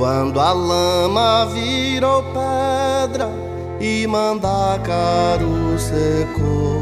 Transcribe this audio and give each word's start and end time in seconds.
Quando 0.00 0.40
a 0.40 0.50
lama 0.54 1.44
virou 1.52 2.22
pedra 2.32 3.28
e 3.78 4.06
Mandacaru 4.06 5.78
secou. 5.78 6.80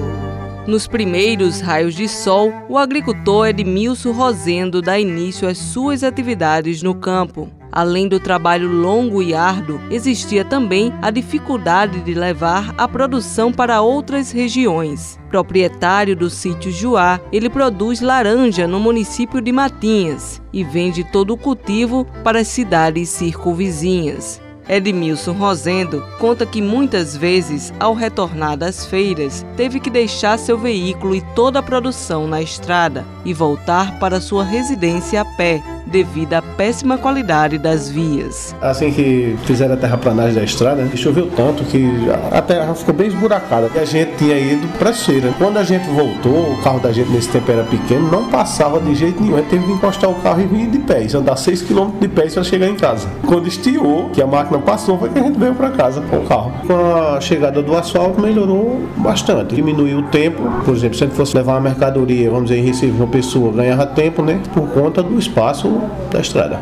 Nos 0.68 0.86
primeiros 0.86 1.60
raios 1.60 1.96
de 1.96 2.08
sol, 2.08 2.52
o 2.68 2.78
agricultor 2.78 3.48
Edmilson 3.48 4.12
Rosendo 4.12 4.80
dá 4.80 5.00
início 5.00 5.48
às 5.48 5.58
suas 5.58 6.04
atividades 6.04 6.80
no 6.80 6.94
campo. 6.94 7.50
Além 7.78 8.08
do 8.08 8.18
trabalho 8.18 8.68
longo 8.68 9.22
e 9.22 9.36
árduo, 9.36 9.80
existia 9.88 10.44
também 10.44 10.92
a 11.00 11.12
dificuldade 11.12 12.00
de 12.00 12.12
levar 12.12 12.74
a 12.76 12.88
produção 12.88 13.52
para 13.52 13.80
outras 13.80 14.32
regiões. 14.32 15.16
Proprietário 15.30 16.16
do 16.16 16.28
sítio 16.28 16.72
Juá, 16.72 17.20
ele 17.30 17.48
produz 17.48 18.00
laranja 18.00 18.66
no 18.66 18.80
município 18.80 19.40
de 19.40 19.52
Matinhas 19.52 20.42
e 20.52 20.64
vende 20.64 21.04
todo 21.04 21.34
o 21.34 21.36
cultivo 21.36 22.04
para 22.24 22.40
as 22.40 22.48
cidades 22.48 23.10
circunvizinhas. 23.10 24.40
Edmilson 24.68 25.32
Rosendo 25.32 26.04
conta 26.18 26.44
que 26.44 26.60
muitas 26.60 27.16
vezes, 27.16 27.72
ao 27.78 27.94
retornar 27.94 28.56
das 28.56 28.84
feiras, 28.84 29.46
teve 29.56 29.78
que 29.78 29.88
deixar 29.88 30.36
seu 30.36 30.58
veículo 30.58 31.14
e 31.14 31.22
toda 31.34 31.60
a 31.60 31.62
produção 31.62 32.26
na 32.26 32.42
estrada 32.42 33.06
e 33.24 33.32
voltar 33.32 34.00
para 34.00 34.20
sua 34.20 34.42
residência 34.42 35.20
a 35.20 35.24
pé, 35.24 35.62
devido 35.86 36.34
à 36.34 36.42
péssima 36.42 36.98
qualidade 36.98 37.58
das 37.58 37.88
vias. 37.88 38.54
Assim 38.60 38.92
que 38.92 39.36
fizeram 39.44 39.74
a 39.74 39.76
terraplanagem 39.76 40.34
da 40.34 40.44
estrada, 40.44 40.84
choveu 40.96 41.30
tanto 41.34 41.64
que 41.64 41.88
a 42.32 42.42
terra 42.42 42.74
ficou 42.74 42.94
bem 42.94 43.08
esburacada. 43.08 43.70
E 43.74 43.78
a 43.78 43.84
gente 43.84 44.16
tinha 44.16 44.38
ido 44.38 44.66
para 44.78 44.92
feira. 44.92 45.32
Quando 45.38 45.58
a 45.58 45.64
gente 45.64 45.88
voltou, 45.88 46.52
o 46.52 46.62
carro 46.62 46.80
da 46.80 46.92
gente 46.92 47.10
nesse 47.10 47.28
tempo 47.28 47.50
era 47.50 47.64
pequeno, 47.64 48.10
não 48.10 48.28
passava 48.28 48.80
de 48.80 48.94
jeito 48.94 49.22
nenhum. 49.22 49.36
A 49.36 49.38
gente 49.38 49.50
teve 49.50 49.64
que 49.66 49.72
encostar 49.72 50.10
o 50.10 50.14
carro 50.16 50.40
e 50.40 50.46
vir 50.46 50.68
de 50.68 50.78
pés, 50.78 51.14
andar 51.14 51.36
6 51.36 51.62
km 51.62 51.90
de 52.00 52.08
pés 52.08 52.34
para 52.34 52.42
chegar 52.42 52.68
em 52.68 52.76
casa. 52.76 53.08
Quando 53.26 53.46
estiou, 53.46 54.10
que 54.10 54.20
a 54.20 54.26
máquina 54.26 54.58
passou, 54.58 54.98
foi 54.98 55.08
que 55.08 55.18
a 55.18 55.22
gente 55.22 55.38
veio 55.38 55.54
para 55.54 55.70
casa 55.70 56.00
com 56.02 56.16
o 56.16 56.26
carro. 56.26 56.52
Com 56.66 57.14
a 57.14 57.20
chegada 57.20 57.62
do 57.62 57.76
asfalto, 57.76 58.20
melhorou 58.20 58.82
bastante. 58.96 59.54
Diminuiu 59.54 59.98
o 59.98 60.02
tempo. 60.04 60.42
Por 60.64 60.74
exemplo, 60.74 60.96
se 60.96 61.04
a 61.04 61.06
gente 61.06 61.16
fosse 61.16 61.36
levar 61.36 61.52
uma 61.52 61.60
mercadoria, 61.60 62.30
vamos 62.30 62.48
dizer, 62.48 62.60
em 62.60 62.64
Recife, 62.64 62.92
uma 62.92 63.06
pessoa 63.06 63.52
ganhava 63.52 63.86
tempo, 63.86 64.22
né? 64.22 64.40
Por 64.52 64.68
conta 64.68 65.02
do 65.02 65.18
espaço 65.18 65.77
da 66.10 66.20
estrada. 66.20 66.60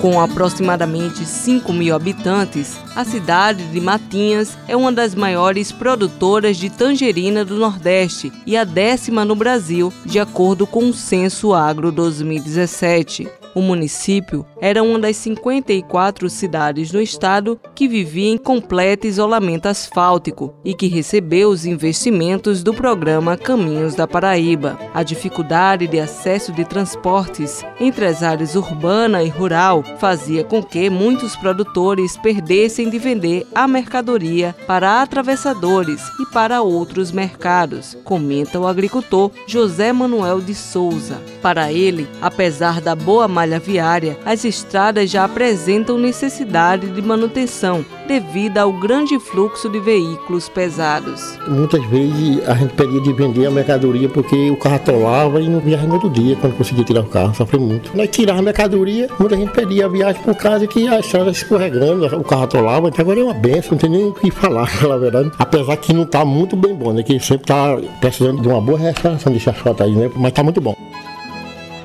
Com 0.00 0.18
aproximadamente 0.18 1.26
5 1.26 1.72
mil 1.74 1.94
habitantes, 1.94 2.80
a 2.96 3.04
cidade 3.04 3.66
de 3.66 3.80
Matinhas 3.82 4.56
é 4.66 4.74
uma 4.74 4.90
das 4.90 5.14
maiores 5.14 5.70
produtoras 5.70 6.56
de 6.56 6.70
tangerina 6.70 7.44
do 7.44 7.56
Nordeste 7.56 8.32
e 8.46 8.56
a 8.56 8.64
décima 8.64 9.26
no 9.26 9.34
Brasil, 9.34 9.92
de 10.06 10.18
acordo 10.18 10.66
com 10.66 10.88
o 10.88 10.94
Censo 10.94 11.52
Agro 11.52 11.92
2017. 11.92 13.39
O 13.54 13.60
município 13.60 14.46
era 14.60 14.82
uma 14.82 14.98
das 14.98 15.16
54 15.16 16.30
cidades 16.30 16.92
no 16.92 17.00
estado 17.00 17.60
que 17.74 17.88
vivia 17.88 18.30
em 18.30 18.38
completo 18.38 19.06
isolamento 19.06 19.66
asfáltico 19.66 20.54
e 20.64 20.72
que 20.72 20.86
recebeu 20.86 21.48
os 21.48 21.64
investimentos 21.66 22.62
do 22.62 22.72
programa 22.72 23.36
Caminhos 23.36 23.94
da 23.94 24.06
Paraíba. 24.06 24.78
A 24.94 25.02
dificuldade 25.02 25.86
de 25.88 25.98
acesso 25.98 26.52
de 26.52 26.64
transportes 26.64 27.64
entre 27.80 28.06
as 28.06 28.22
áreas 28.22 28.54
urbana 28.54 29.22
e 29.22 29.28
rural 29.28 29.82
fazia 29.98 30.44
com 30.44 30.62
que 30.62 30.88
muitos 30.88 31.34
produtores 31.34 32.16
perdessem 32.16 32.88
de 32.88 32.98
vender 32.98 33.46
a 33.54 33.66
mercadoria 33.66 34.54
para 34.66 35.02
atravessadores 35.02 36.00
e 36.20 36.26
para 36.32 36.62
outros 36.62 37.10
mercados, 37.10 37.96
comenta 38.04 38.60
o 38.60 38.66
agricultor 38.66 39.30
José 39.46 39.92
Manuel 39.92 40.40
de 40.40 40.54
Souza. 40.54 41.29
Para 41.42 41.72
ele, 41.72 42.06
apesar 42.20 42.80
da 42.80 42.94
boa 42.94 43.26
malha 43.26 43.58
viária, 43.58 44.18
as 44.24 44.44
estradas 44.44 45.10
já 45.10 45.24
apresentam 45.24 45.98
necessidade 45.98 46.88
de 46.88 47.00
manutenção 47.00 47.84
devido 48.06 48.58
ao 48.58 48.72
grande 48.72 49.18
fluxo 49.18 49.68
de 49.68 49.78
veículos 49.78 50.48
pesados. 50.48 51.38
Muitas 51.48 51.84
vezes 51.86 52.46
a 52.48 52.54
gente 52.54 52.74
pedia 52.74 53.00
de 53.00 53.12
vender 53.12 53.46
a 53.46 53.50
mercadoria 53.50 54.08
porque 54.08 54.50
o 54.50 54.56
carro 54.56 54.74
atolava 54.76 55.40
e 55.40 55.48
não 55.48 55.60
viaja 55.60 55.86
no 55.86 55.94
outro 55.94 56.10
dia 56.10 56.36
quando 56.36 56.56
conseguia 56.56 56.84
tirar 56.84 57.02
o 57.02 57.06
carro, 57.06 57.34
sofre 57.34 57.58
muito. 57.58 57.96
Nós 57.96 58.08
tirávamos 58.08 58.42
a 58.42 58.44
mercadoria, 58.44 59.08
muita 59.18 59.36
gente 59.36 59.52
pedia 59.52 59.86
a 59.86 59.88
viagem 59.88 60.20
por 60.22 60.34
causa 60.34 60.66
que 60.66 60.88
a 60.88 60.98
estrada 60.98 61.30
escorregando, 61.30 62.04
o 62.16 62.24
carro 62.24 62.42
atolava, 62.42 62.88
então 62.88 63.02
agora 63.02 63.20
é 63.20 63.24
uma 63.24 63.34
benção, 63.34 63.72
não 63.72 63.78
tem 63.78 63.90
nem 63.90 64.04
o 64.08 64.12
que 64.12 64.30
falar, 64.30 64.68
na 64.86 64.96
verdade. 64.96 65.30
Apesar 65.38 65.76
que 65.76 65.92
não 65.92 66.02
está 66.02 66.24
muito 66.24 66.56
bem 66.56 66.74
bom, 66.74 66.92
né? 66.92 67.02
Que 67.02 67.18
sempre 67.20 67.44
está 67.44 67.76
precisando 68.00 68.42
de 68.42 68.48
uma 68.48 68.60
boa 68.60 68.78
restauração 68.78 69.32
de 69.32 69.48
asfalto 69.48 69.82
aí, 69.82 69.94
né? 69.94 70.10
Mas 70.16 70.30
está 70.30 70.42
muito 70.42 70.60
bom. 70.60 70.76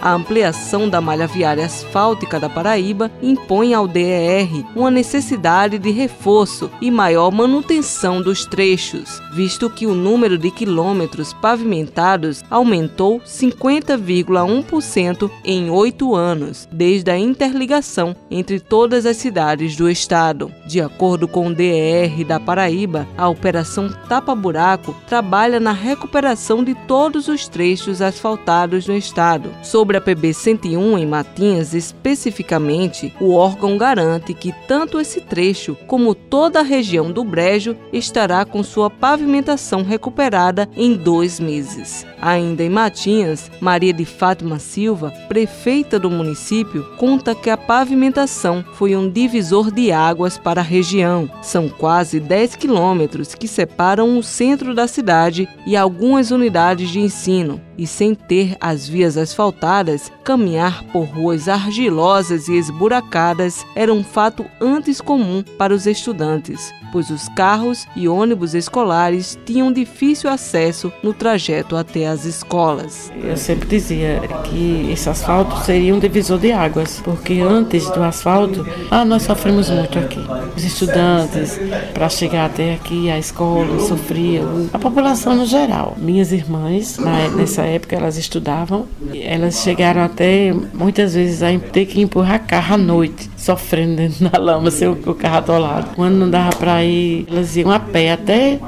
A 0.05 0.13
ampliação 0.13 0.87
da 0.87 1.01
malha 1.01 1.25
viária 1.25 1.65
asfáltica 1.65 2.39
da 2.39 2.47
Paraíba 2.47 3.09
impõe 3.23 3.73
ao 3.73 3.87
DER 3.87 4.63
uma 4.75 4.91
necessidade 4.91 5.79
de 5.79 5.89
reforço 5.89 6.69
e 6.79 6.91
maior 6.91 7.31
manutenção 7.31 8.21
dos 8.21 8.45
trechos, 8.45 9.19
visto 9.33 9.67
que 9.67 9.87
o 9.87 9.95
número 9.95 10.37
de 10.37 10.51
quilômetros 10.51 11.33
pavimentados 11.33 12.43
aumentou 12.51 13.19
50,1% 13.19 15.31
em 15.43 15.71
oito 15.71 16.13
anos, 16.13 16.69
desde 16.71 17.09
a 17.09 17.17
interligação 17.17 18.15
entre 18.29 18.59
todas 18.59 19.07
as 19.07 19.17
cidades 19.17 19.75
do 19.75 19.89
estado. 19.89 20.51
De 20.67 20.79
acordo 20.79 21.27
com 21.27 21.47
o 21.47 21.55
DER 21.55 22.23
da 22.23 22.39
Paraíba, 22.39 23.07
a 23.17 23.27
Operação 23.27 23.89
Tapa 24.07 24.35
Buraco 24.35 24.95
trabalha 25.07 25.59
na 25.59 25.71
recuperação 25.71 26.63
de 26.63 26.75
todos 26.87 27.27
os 27.27 27.47
trechos 27.47 28.03
asfaltados 28.03 28.87
no 28.87 28.95
estado. 28.95 29.49
Sobre 29.63 29.94
Sobre 29.95 30.11
a 30.11 30.15
PB 30.15 30.33
101 30.33 30.97
em 30.97 31.05
Matinhas, 31.05 31.73
especificamente, 31.73 33.13
o 33.17 33.33
órgão 33.33 33.77
garante 33.77 34.33
que 34.33 34.53
tanto 34.67 34.99
esse 34.99 35.21
trecho 35.21 35.77
como 35.87 36.13
toda 36.13 36.59
a 36.59 36.63
região 36.63 37.11
do 37.13 37.23
Brejo 37.23 37.77
estará 37.93 38.43
com 38.43 38.61
sua 38.61 38.89
pavimentação 38.89 39.83
recuperada 39.83 40.67
em 40.75 40.95
dois 40.95 41.39
meses. 41.39 42.05
Ainda 42.21 42.63
em 42.63 42.69
Matinhas, 42.69 43.49
Maria 43.61 43.93
de 43.93 44.03
Fátima 44.03 44.59
Silva, 44.59 45.13
prefeita 45.29 45.97
do 45.97 46.09
município, 46.09 46.83
conta 46.97 47.33
que 47.33 47.49
a 47.49 47.55
pavimentação 47.55 48.65
foi 48.73 48.97
um 48.97 49.09
divisor 49.09 49.71
de 49.71 49.93
águas 49.93 50.37
para 50.37 50.59
a 50.59 50.63
região. 50.63 51.29
São 51.41 51.69
quase 51.69 52.19
10 52.19 52.55
quilômetros 52.55 53.33
que 53.33 53.47
separam 53.47 54.17
o 54.17 54.23
centro 54.23 54.75
da 54.75 54.87
cidade 54.87 55.47
e 55.65 55.77
algumas 55.77 56.31
unidades 56.31 56.89
de 56.89 56.99
ensino 56.99 57.61
e 57.77 57.85
sem 57.87 58.15
ter 58.15 58.55
as 58.59 58.87
vias 58.87 59.17
asfaltadas, 59.17 60.11
caminhar 60.23 60.83
por 60.85 61.03
ruas 61.03 61.47
argilosas 61.47 62.47
e 62.47 62.53
esburacadas 62.57 63.65
era 63.75 63.93
um 63.93 64.03
fato 64.03 64.45
antes 64.59 65.01
comum 65.01 65.43
para 65.57 65.73
os 65.73 65.85
estudantes, 65.85 66.73
pois 66.91 67.09
os 67.09 67.27
carros 67.29 67.85
e 67.95 68.07
ônibus 68.07 68.53
escolares 68.53 69.37
tinham 69.45 69.71
difícil 69.71 70.29
acesso 70.29 70.91
no 71.03 71.13
trajeto 71.13 71.75
até 71.75 72.07
as 72.07 72.25
escolas. 72.25 73.11
Eu 73.21 73.35
sempre 73.35 73.67
dizia 73.67 74.21
que 74.45 74.89
esse 74.91 75.09
asfalto 75.09 75.57
seria 75.65 75.93
um 75.93 75.99
divisor 75.99 76.39
de 76.39 76.51
águas, 76.51 77.01
porque 77.03 77.41
antes 77.41 77.89
do 77.91 78.01
asfalto, 78.01 78.65
ah, 78.89 79.03
nós 79.03 79.23
sofremos 79.23 79.69
muito 79.69 79.99
aqui. 79.99 80.25
Os 80.55 80.63
estudantes, 80.63 81.59
para 81.93 82.07
chegar 82.07 82.45
até 82.45 82.75
aqui, 82.75 83.09
a 83.09 83.19
escola, 83.19 83.79
sofriam, 83.81 84.69
a 84.71 84.79
população 84.79 85.35
no 85.35 85.45
geral. 85.45 85.95
Minhas 85.97 86.31
irmãs, 86.31 86.97
nessa 87.35 87.64
época, 87.65 87.95
elas 87.95 88.17
estudavam, 88.17 88.85
elas 89.13 89.61
chegaram 89.61 90.01
até 90.01 90.53
muitas 90.73 91.13
vezes 91.13 91.43
a 91.43 91.57
ter 91.57 91.85
que 91.85 92.01
empurrar 92.01 92.45
carro 92.45 92.75
à 92.75 92.77
noite, 92.77 93.29
sofrendo 93.37 93.95
dentro 93.95 94.29
da 94.29 94.37
lama, 94.37 94.71
sem 94.71 94.87
o 94.87 94.95
carro 94.95 95.37
atolado. 95.37 95.95
Quando 95.95 96.15
não 96.15 96.29
dava 96.29 96.55
para 96.55 96.83
ir, 96.83 97.25
elas 97.29 97.55
iam 97.55 97.71
a 97.71 97.79
pé 97.79 98.11
até 98.11 98.59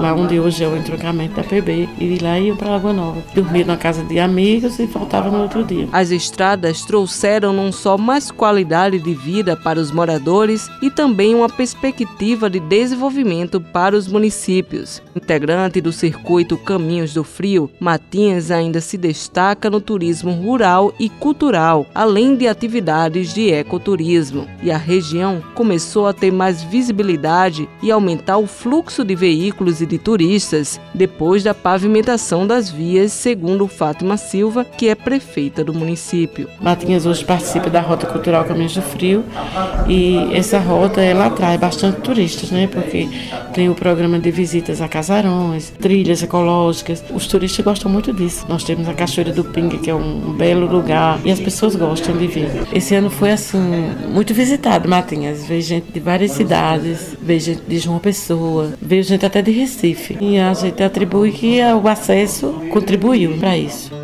lá 0.00 0.14
onde 0.14 0.38
hoje 0.38 0.64
é 0.64 0.68
o 0.68 0.76
entroncamento 0.76 1.34
da 1.34 1.42
PB, 1.42 1.88
e 1.98 2.16
de 2.16 2.24
lá 2.24 2.38
iam 2.38 2.56
para 2.56 2.70
Lagoa 2.70 2.92
Nova. 2.92 3.22
Dormia 3.34 3.64
na 3.64 3.76
casa 3.76 4.02
de 4.04 4.18
amigos 4.18 4.78
e 4.78 4.86
voltava 4.86 5.30
no 5.30 5.42
outro 5.42 5.64
dia. 5.64 5.88
As 5.92 6.10
estradas 6.10 6.82
trouxeram 6.82 7.52
não 7.52 7.70
só 7.70 7.98
mais 7.98 8.30
qualidade 8.30 8.98
de 8.98 9.14
vida 9.14 9.56
para 9.56 9.78
os 9.78 9.90
moradores 9.90 10.70
e 10.80 10.90
também 10.90 11.34
uma 11.34 11.48
perspectiva 11.48 12.48
de 12.48 12.60
desenvolvimento 12.60 13.60
para 13.60 13.96
os 13.96 14.08
municípios. 14.08 15.02
Integrante 15.14 15.80
do 15.80 15.92
circuito 15.92 16.56
Caminhos 16.56 17.14
do 17.14 17.24
Frio, 17.24 17.70
Matinhas 17.78 18.50
ainda 18.50 18.80
se 18.80 18.96
destaca 18.96 19.68
no 19.68 19.80
turismo 19.80 20.32
rural 20.32 20.94
e 20.98 21.08
cultural, 21.08 21.86
além 21.94 22.36
de 22.36 22.46
atividades 22.48 23.34
de 23.34 23.50
ecoturismo. 23.50 24.46
E 24.62 24.70
a 24.70 24.76
região 24.76 25.42
começou 25.54 26.06
a 26.06 26.12
ter 26.12 26.30
mais 26.30 26.62
visibilidade 26.62 27.68
e 27.82 27.90
aumentar 27.90 28.38
o 28.38 28.46
fluxo 28.46 29.04
de 29.04 29.14
veículos 29.14 29.81
e 29.82 29.86
de 29.86 29.98
turistas 29.98 30.80
depois 30.94 31.42
da 31.42 31.54
pavimentação 31.54 32.46
das 32.46 32.70
vias, 32.70 33.12
segundo 33.12 33.66
Fátima 33.66 34.16
Silva, 34.16 34.64
que 34.64 34.88
é 34.88 34.94
prefeita 34.94 35.62
do 35.64 35.74
município. 35.74 36.48
Matinhas 36.60 37.06
hoje 37.06 37.24
participa 37.24 37.68
da 37.68 37.80
Rota 37.80 38.06
Cultural 38.06 38.44
Caminhos 38.44 38.74
do 38.74 38.82
Frio 38.82 39.24
e 39.88 40.34
essa 40.34 40.58
rota 40.58 41.00
ela 41.00 41.26
atrai 41.26 41.58
bastante 41.58 42.00
turistas, 42.00 42.50
né? 42.50 42.66
Porque 42.66 43.08
tem 43.52 43.68
o 43.68 43.74
programa 43.74 44.18
de 44.18 44.30
visitas 44.30 44.80
a 44.80 44.88
casarões, 44.88 45.70
trilhas 45.70 46.22
ecológicas. 46.22 47.02
Os 47.10 47.26
turistas 47.26 47.64
gostam 47.64 47.90
muito 47.90 48.12
disso. 48.12 48.46
Nós 48.48 48.64
temos 48.64 48.88
a 48.88 48.94
Cachoeira 48.94 49.32
do 49.32 49.44
Pinga, 49.44 49.78
que 49.78 49.90
é 49.90 49.94
um 49.94 50.32
belo 50.32 50.66
lugar 50.66 51.20
e 51.24 51.30
as 51.30 51.40
pessoas 51.40 51.76
gostam 51.76 52.16
de 52.16 52.26
vir. 52.26 52.48
Esse 52.72 52.94
ano 52.94 53.10
foi 53.10 53.32
assim 53.32 53.58
muito 54.08 54.32
visitado, 54.32 54.88
Matinhas. 54.88 55.44
Veio 55.46 55.62
gente 55.62 55.92
de 55.92 56.00
várias 56.00 56.32
cidades, 56.32 57.16
veio 57.22 57.40
gente 57.40 57.62
de 57.66 57.78
João 57.78 57.98
Pessoa, 57.98 58.72
veio 58.80 59.02
gente 59.02 59.24
até 59.24 59.40
de 59.40 59.50
Recife. 59.50 60.16
E 60.20 60.38
a 60.38 60.52
gente 60.54 60.82
atribui 60.82 61.32
que 61.32 61.60
o 61.62 61.88
acesso 61.88 62.52
contribuiu 62.70 63.38
para 63.38 63.56
isso. 63.56 64.01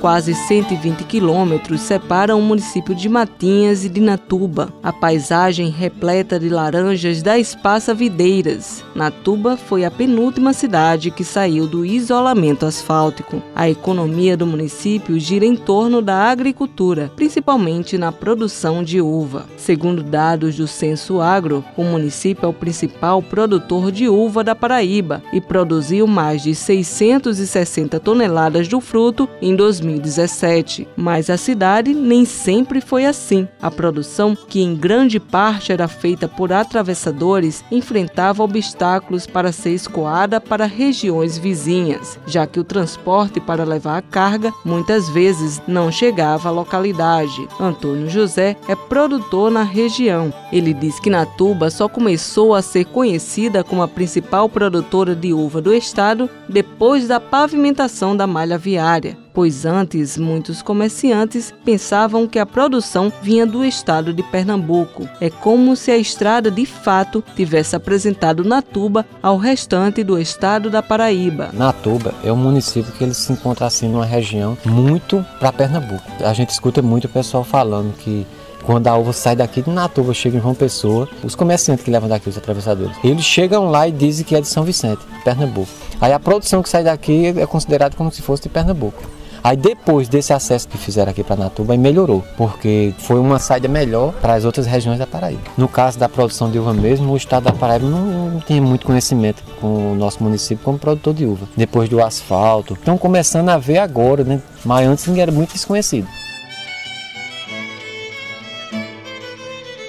Quase 0.00 0.34
120 0.34 1.04
quilômetros 1.04 1.82
separam 1.82 2.38
o 2.38 2.42
município 2.42 2.94
de 2.94 3.06
Matinhas 3.06 3.84
e 3.84 3.88
de 3.90 4.00
Natuba. 4.00 4.72
A 4.82 4.90
paisagem 4.94 5.68
repleta 5.68 6.40
de 6.40 6.48
laranjas 6.48 7.20
da 7.20 7.38
Espaça 7.38 7.92
Videiras. 7.92 8.82
Natuba 8.94 9.58
foi 9.58 9.84
a 9.84 9.90
penúltima 9.90 10.54
cidade 10.54 11.10
que 11.10 11.22
saiu 11.22 11.66
do 11.66 11.84
isolamento 11.84 12.64
asfáltico. 12.64 13.42
A 13.54 13.68
economia 13.68 14.38
do 14.38 14.46
município 14.46 15.20
gira 15.20 15.44
em 15.44 15.54
torno 15.54 16.00
da 16.00 16.30
agricultura, 16.30 17.12
principalmente 17.14 17.98
na 17.98 18.10
produção 18.10 18.82
de 18.82 19.02
uva. 19.02 19.44
Segundo 19.58 20.02
dados 20.02 20.56
do 20.56 20.66
Censo 20.66 21.20
Agro, 21.20 21.62
o 21.76 21.84
município 21.84 22.46
é 22.46 22.48
o 22.48 22.54
principal 22.54 23.20
produtor 23.20 23.92
de 23.92 24.08
uva 24.08 24.42
da 24.42 24.54
Paraíba 24.54 25.22
e 25.30 25.42
produziu 25.42 26.06
mais 26.06 26.42
de 26.42 26.54
660 26.54 28.00
toneladas 28.00 28.66
do 28.66 28.80
fruto 28.80 29.28
em 29.42 29.54
2020. 29.54 29.89
2017, 29.90 30.88
mas 30.96 31.28
a 31.28 31.36
cidade 31.36 31.94
nem 31.94 32.24
sempre 32.24 32.80
foi 32.80 33.04
assim. 33.04 33.48
A 33.60 33.70
produção, 33.70 34.36
que 34.36 34.60
em 34.60 34.74
grande 34.74 35.18
parte 35.18 35.72
era 35.72 35.88
feita 35.88 36.28
por 36.28 36.52
atravessadores, 36.52 37.64
enfrentava 37.70 38.42
obstáculos 38.42 39.26
para 39.26 39.52
ser 39.52 39.70
escoada 39.70 40.40
para 40.40 40.66
regiões 40.66 41.38
vizinhas, 41.38 42.18
já 42.26 42.46
que 42.46 42.60
o 42.60 42.64
transporte 42.64 43.40
para 43.40 43.64
levar 43.64 43.98
a 43.98 44.02
carga 44.02 44.52
muitas 44.64 45.08
vezes 45.08 45.60
não 45.66 45.90
chegava 45.90 46.48
à 46.48 46.52
localidade. 46.52 47.48
Antônio 47.58 48.08
José 48.08 48.56
é 48.68 48.74
produtor 48.74 49.50
na 49.50 49.62
região. 49.62 50.32
Ele 50.52 50.72
diz 50.72 50.98
que 51.00 51.10
Natuba 51.10 51.70
só 51.70 51.88
começou 51.88 52.54
a 52.54 52.62
ser 52.62 52.84
conhecida 52.86 53.64
como 53.64 53.82
a 53.82 53.88
principal 53.88 54.48
produtora 54.48 55.14
de 55.14 55.32
uva 55.32 55.60
do 55.60 55.74
estado 55.74 56.28
depois 56.48 57.08
da 57.08 57.20
pavimentação 57.20 58.16
da 58.16 58.26
malha 58.26 58.58
viária 58.58 59.16
pois 59.32 59.64
antes 59.64 60.16
muitos 60.16 60.62
comerciantes 60.62 61.52
pensavam 61.64 62.26
que 62.26 62.38
a 62.38 62.46
produção 62.46 63.12
vinha 63.22 63.46
do 63.46 63.64
estado 63.64 64.12
de 64.12 64.22
Pernambuco. 64.22 65.08
É 65.20 65.30
como 65.30 65.76
se 65.76 65.90
a 65.90 65.96
estrada 65.96 66.50
de 66.50 66.66
fato 66.66 67.22
tivesse 67.34 67.76
apresentado 67.76 68.44
Natuba 68.44 69.06
ao 69.22 69.36
restante 69.36 70.02
do 70.02 70.18
estado 70.18 70.70
da 70.70 70.82
Paraíba. 70.82 71.50
Natuba 71.52 72.14
é 72.24 72.32
um 72.32 72.36
município 72.36 72.92
que 72.92 73.04
ele 73.04 73.14
se 73.14 73.32
encontra 73.32 73.66
assim 73.66 73.88
numa 73.88 74.04
região 74.04 74.56
muito 74.64 75.24
para 75.38 75.52
Pernambuco. 75.52 76.02
A 76.24 76.32
gente 76.32 76.50
escuta 76.50 76.82
muito 76.82 77.04
o 77.04 77.08
pessoal 77.08 77.44
falando 77.44 77.94
que 77.96 78.26
quando 78.62 78.86
a 78.86 78.96
uva 78.96 79.12
sai 79.12 79.34
daqui 79.34 79.62
de 79.62 79.70
Natuba, 79.70 80.12
chega 80.12 80.36
em 80.36 80.40
João 80.40 80.54
Pessoa, 80.54 81.08
os 81.24 81.34
comerciantes 81.34 81.84
que 81.84 81.90
levam 81.90 82.08
daqui, 82.08 82.28
os 82.28 82.36
atravessadores, 82.36 82.96
eles 83.02 83.24
chegam 83.24 83.70
lá 83.70 83.88
e 83.88 83.92
dizem 83.92 84.24
que 84.24 84.36
é 84.36 84.40
de 84.40 84.48
São 84.48 84.64
Vicente, 84.64 85.00
Pernambuco. 85.24 85.70
Aí 86.00 86.12
a 86.12 86.20
produção 86.20 86.62
que 86.62 86.68
sai 86.68 86.84
daqui 86.84 87.26
é 87.26 87.46
considerada 87.46 87.96
como 87.96 88.12
se 88.12 88.22
fosse 88.22 88.44
de 88.44 88.48
Pernambuco. 88.48 89.02
Aí 89.42 89.56
depois 89.56 90.08
desse 90.08 90.32
acesso 90.32 90.68
que 90.68 90.76
fizeram 90.76 91.10
aqui 91.10 91.24
para 91.24 91.36
Natuba, 91.36 91.76
melhorou, 91.76 92.22
porque 92.36 92.94
foi 92.98 93.18
uma 93.18 93.38
saída 93.38 93.68
melhor 93.68 94.12
para 94.14 94.34
as 94.34 94.44
outras 94.44 94.66
regiões 94.66 94.98
da 94.98 95.06
Paraíba. 95.06 95.42
No 95.56 95.68
caso 95.68 95.98
da 95.98 96.08
produção 96.08 96.50
de 96.50 96.58
uva 96.58 96.74
mesmo, 96.74 97.12
o 97.12 97.16
estado 97.16 97.44
da 97.44 97.52
Paraíba 97.52 97.88
não, 97.88 98.30
não 98.30 98.40
tinha 98.40 98.60
muito 98.60 98.86
conhecimento 98.86 99.42
com 99.60 99.92
o 99.92 99.94
nosso 99.94 100.22
município 100.22 100.64
como 100.64 100.78
produtor 100.78 101.14
de 101.14 101.24
uva. 101.24 101.48
Depois 101.56 101.88
do 101.88 102.02
asfalto, 102.02 102.74
estão 102.74 102.98
começando 102.98 103.48
a 103.48 103.58
ver 103.58 103.78
agora, 103.78 104.24
né? 104.24 104.40
Mas 104.64 104.86
antes 104.86 105.08
era 105.08 105.32
muito 105.32 105.52
desconhecido. 105.52 106.06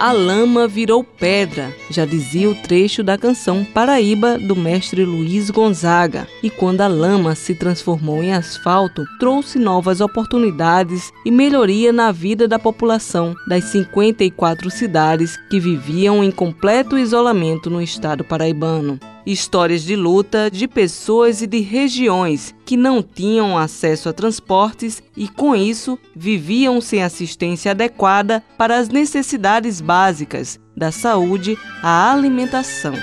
A 0.01 0.11
lama 0.11 0.67
virou 0.67 1.03
pedra, 1.03 1.71
já 1.91 2.05
dizia 2.05 2.49
o 2.49 2.55
trecho 2.55 3.03
da 3.03 3.19
canção 3.19 3.63
Paraíba 3.63 4.35
do 4.39 4.55
mestre 4.55 5.05
Luiz 5.05 5.51
Gonzaga. 5.51 6.27
E 6.41 6.49
quando 6.49 6.81
a 6.81 6.87
lama 6.87 7.35
se 7.35 7.53
transformou 7.53 8.23
em 8.23 8.33
asfalto, 8.33 9.05
trouxe 9.19 9.59
novas 9.59 10.01
oportunidades 10.01 11.13
e 11.23 11.29
melhoria 11.29 11.93
na 11.93 12.11
vida 12.11 12.47
da 12.47 12.57
população 12.57 13.35
das 13.47 13.65
54 13.65 14.71
cidades 14.71 15.37
que 15.51 15.59
viviam 15.59 16.23
em 16.23 16.31
completo 16.31 16.97
isolamento 16.97 17.69
no 17.69 17.79
estado 17.79 18.23
paraibano 18.23 18.99
histórias 19.25 19.83
de 19.83 19.95
luta 19.95 20.49
de 20.51 20.67
pessoas 20.67 21.41
e 21.41 21.47
de 21.47 21.59
regiões 21.59 22.55
que 22.65 22.75
não 22.75 23.01
tinham 23.03 23.57
acesso 23.57 24.09
a 24.09 24.13
transportes 24.13 25.01
e, 25.15 25.27
com 25.27 25.55
isso, 25.55 25.97
viviam 26.15 26.81
sem 26.81 27.03
assistência 27.03 27.71
adequada 27.71 28.43
para 28.57 28.77
as 28.77 28.89
necessidades 28.89 29.81
básicas 29.81 30.59
da 30.75 30.91
saúde 30.91 31.57
à 31.81 32.11
alimentação 32.11 32.93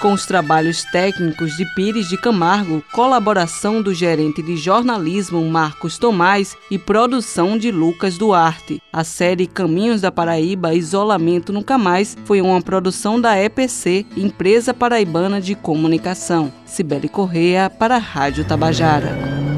com 0.00 0.12
os 0.12 0.24
trabalhos 0.24 0.82
técnicos 0.84 1.56
de 1.56 1.64
Pires 1.74 2.08
de 2.08 2.16
Camargo, 2.16 2.82
colaboração 2.92 3.82
do 3.82 3.92
gerente 3.92 4.42
de 4.42 4.56
jornalismo 4.56 5.44
Marcos 5.48 5.98
Tomás 5.98 6.56
e 6.70 6.78
produção 6.78 7.58
de 7.58 7.70
Lucas 7.70 8.16
Duarte. 8.16 8.82
A 8.92 9.04
série 9.04 9.46
Caminhos 9.46 10.00
da 10.00 10.10
Paraíba 10.10 10.74
Isolamento 10.74 11.52
Nunca 11.52 11.76
Mais 11.76 12.16
foi 12.24 12.40
uma 12.40 12.62
produção 12.62 13.20
da 13.20 13.38
EPC, 13.38 14.06
Empresa 14.16 14.72
Paraibana 14.72 15.40
de 15.40 15.54
Comunicação. 15.54 16.50
Cibele 16.64 17.08
Correia 17.08 17.68
para 17.68 17.96
a 17.96 17.98
Rádio 17.98 18.44
Tabajara. 18.44 19.49